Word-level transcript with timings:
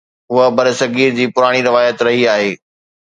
اها 0.33 0.45
برصغير 0.57 1.11
جي 1.19 1.25
پراڻي 1.35 1.61
روايت 1.67 1.97
رهي 2.09 2.23
آهي. 2.35 2.51